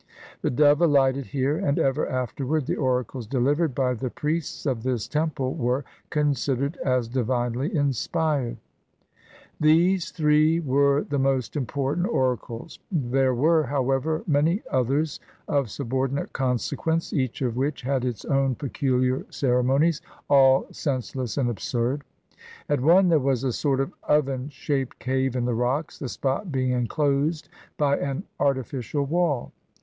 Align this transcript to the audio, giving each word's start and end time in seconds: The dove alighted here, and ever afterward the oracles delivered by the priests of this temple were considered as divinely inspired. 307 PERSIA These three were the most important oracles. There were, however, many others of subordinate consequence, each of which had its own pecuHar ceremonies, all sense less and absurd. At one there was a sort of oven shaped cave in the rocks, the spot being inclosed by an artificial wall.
The 0.41 0.49
dove 0.49 0.81
alighted 0.81 1.27
here, 1.27 1.57
and 1.57 1.77
ever 1.77 2.09
afterward 2.09 2.65
the 2.65 2.75
oracles 2.75 3.27
delivered 3.27 3.75
by 3.75 3.93
the 3.93 4.09
priests 4.09 4.65
of 4.65 4.81
this 4.81 5.07
temple 5.07 5.53
were 5.53 5.85
considered 6.09 6.75
as 6.77 7.07
divinely 7.07 7.67
inspired. 7.75 8.57
307 9.59 9.59
PERSIA 9.61 9.73
These 9.77 10.09
three 10.09 10.59
were 10.59 11.03
the 11.03 11.19
most 11.19 11.55
important 11.55 12.07
oracles. 12.07 12.79
There 12.91 13.35
were, 13.35 13.65
however, 13.65 14.23
many 14.25 14.63
others 14.71 15.19
of 15.47 15.69
subordinate 15.69 16.33
consequence, 16.33 17.13
each 17.13 17.43
of 17.43 17.55
which 17.55 17.83
had 17.83 18.03
its 18.03 18.25
own 18.25 18.55
pecuHar 18.55 19.31
ceremonies, 19.31 20.01
all 20.27 20.65
sense 20.71 21.15
less 21.15 21.37
and 21.37 21.47
absurd. 21.47 22.01
At 22.67 22.81
one 22.81 23.09
there 23.09 23.19
was 23.19 23.43
a 23.43 23.53
sort 23.53 23.79
of 23.79 23.93
oven 24.05 24.49
shaped 24.49 24.97
cave 24.97 25.35
in 25.35 25.45
the 25.45 25.53
rocks, 25.53 25.99
the 25.99 26.09
spot 26.09 26.51
being 26.51 26.71
inclosed 26.71 27.49
by 27.77 27.97
an 27.99 28.23
artificial 28.39 29.05
wall. 29.05 29.51